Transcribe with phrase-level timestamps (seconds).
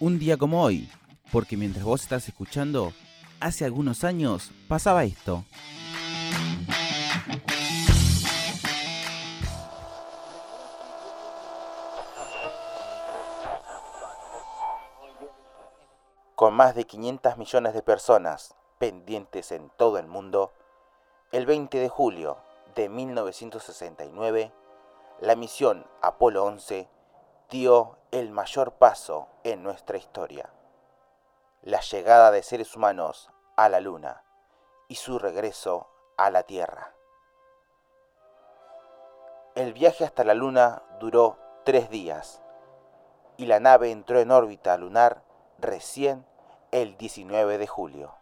[0.00, 0.90] un día como hoy,
[1.30, 2.94] porque mientras vos estás escuchando,
[3.38, 5.44] hace algunos años pasaba esto.
[16.34, 20.54] Con más de 500 millones de personas pendientes en todo el mundo,
[21.30, 22.38] el 20 de julio
[22.74, 24.50] de 1969,
[25.20, 26.88] la misión Apolo 11
[27.50, 30.50] dio el mayor paso en nuestra historia,
[31.62, 34.22] la llegada de seres humanos a la Luna
[34.86, 36.94] y su regreso a la Tierra.
[39.56, 42.40] El viaje hasta la Luna duró tres días
[43.36, 45.24] y la nave entró en órbita lunar
[45.58, 46.24] recién
[46.70, 48.14] el 19 de julio.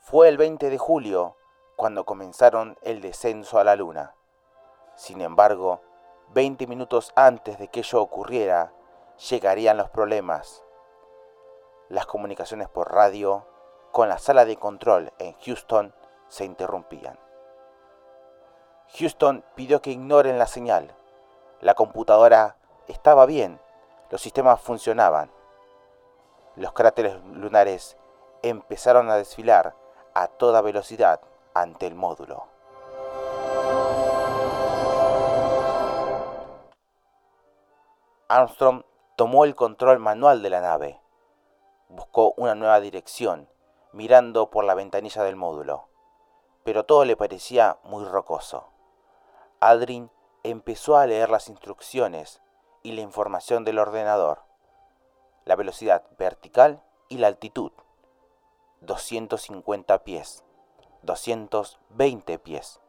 [0.00, 1.36] Fue el 20 de julio
[1.76, 4.14] cuando comenzaron el descenso a la Luna.
[4.96, 5.80] Sin embargo,
[6.32, 8.72] 20 minutos antes de que ello ocurriera,
[9.28, 10.62] llegarían los problemas.
[11.88, 13.46] Las comunicaciones por radio
[13.90, 15.92] con la sala de control en Houston
[16.28, 17.18] se interrumpían.
[18.98, 20.94] Houston pidió que ignoren la señal.
[21.60, 23.60] La computadora estaba bien,
[24.10, 25.32] los sistemas funcionaban.
[26.54, 27.96] Los cráteres lunares
[28.42, 29.74] empezaron a desfilar
[30.14, 31.20] a toda velocidad
[31.54, 32.59] ante el módulo.
[38.30, 38.84] Armstrong
[39.16, 41.00] tomó el control manual de la nave.
[41.88, 43.48] Buscó una nueva dirección,
[43.92, 45.88] mirando por la ventanilla del módulo.
[46.62, 48.68] Pero todo le parecía muy rocoso.
[49.58, 50.12] Aldrin
[50.44, 52.40] empezó a leer las instrucciones
[52.84, 54.44] y la información del ordenador.
[55.44, 57.72] La velocidad vertical y la altitud.
[58.82, 60.44] 250 pies.
[61.02, 62.80] 220 pies.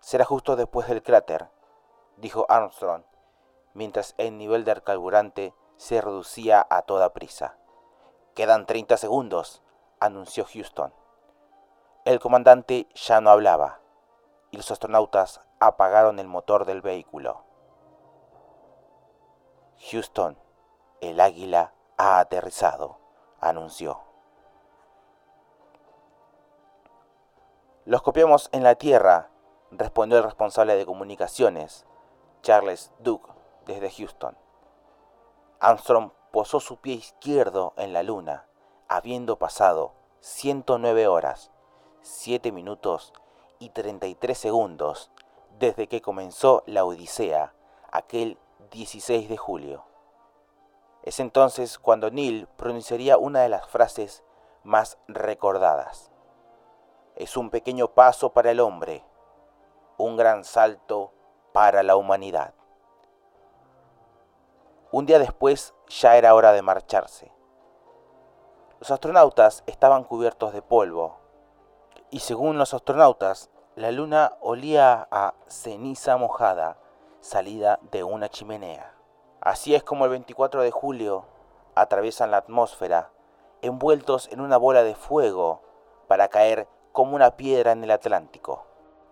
[0.00, 1.50] Será justo después del cráter,
[2.16, 3.04] dijo Armstrong
[3.76, 7.56] mientras el nivel del carburante se reducía a toda prisa.
[8.34, 9.62] Quedan 30 segundos,
[10.00, 10.94] anunció Houston.
[12.06, 13.80] El comandante ya no hablaba
[14.50, 17.44] y los astronautas apagaron el motor del vehículo.
[19.90, 20.38] Houston,
[21.02, 22.98] el águila ha aterrizado,
[23.40, 24.00] anunció.
[27.84, 29.28] Los copiamos en la Tierra,
[29.70, 31.84] respondió el responsable de comunicaciones,
[32.40, 33.35] Charles Duke
[33.66, 34.36] desde Houston.
[35.60, 38.46] Armstrong posó su pie izquierdo en la luna,
[38.88, 41.50] habiendo pasado 109 horas,
[42.02, 43.12] 7 minutos
[43.58, 45.10] y 33 segundos
[45.58, 47.54] desde que comenzó la Odisea,
[47.90, 48.38] aquel
[48.70, 49.84] 16 de julio.
[51.02, 54.24] Es entonces cuando Neil pronunciaría una de las frases
[54.64, 56.10] más recordadas.
[57.14, 59.04] Es un pequeño paso para el hombre,
[59.96, 61.12] un gran salto
[61.52, 62.55] para la humanidad.
[64.96, 67.30] Un día después ya era hora de marcharse.
[68.80, 71.18] Los astronautas estaban cubiertos de polvo
[72.08, 76.78] y según los astronautas, la luna olía a ceniza mojada
[77.20, 78.94] salida de una chimenea.
[79.42, 81.26] Así es como el 24 de julio
[81.74, 83.10] atraviesan la atmósfera
[83.60, 85.60] envueltos en una bola de fuego
[86.08, 88.64] para caer como una piedra en el Atlántico,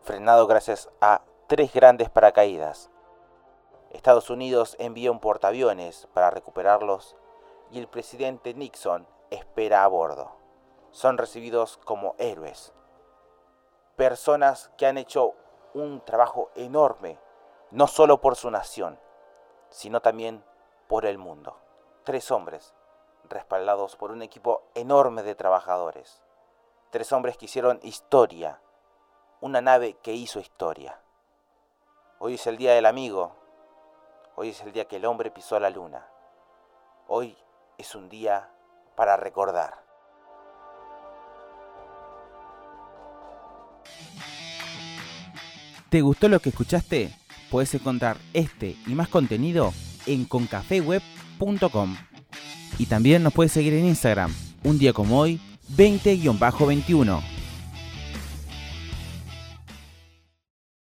[0.00, 2.90] frenado gracias a tres grandes paracaídas
[3.90, 7.16] Estados Unidos envía un portaaviones para recuperarlos
[7.70, 10.32] y el presidente Nixon espera a bordo.
[10.90, 12.72] Son recibidos como héroes.
[13.96, 15.34] Personas que han hecho
[15.74, 17.18] un trabajo enorme,
[17.70, 18.98] no solo por su nación,
[19.68, 20.44] sino también
[20.88, 21.56] por el mundo.
[22.04, 22.74] Tres hombres,
[23.28, 26.22] respaldados por un equipo enorme de trabajadores.
[26.90, 28.60] Tres hombres que hicieron historia,
[29.40, 31.00] una nave que hizo historia.
[32.18, 33.32] Hoy es el Día del Amigo,
[34.38, 36.06] Hoy es el día que el hombre pisó la luna.
[37.08, 37.34] Hoy
[37.78, 38.50] es un día
[38.94, 39.82] para recordar.
[45.88, 47.16] ¿Te gustó lo que escuchaste?
[47.50, 49.72] Puedes encontrar este y más contenido
[50.04, 51.96] en concafeweb.com.
[52.78, 54.34] Y también nos puedes seguir en Instagram,
[54.64, 55.40] un día como hoy,
[55.74, 57.35] 20-21.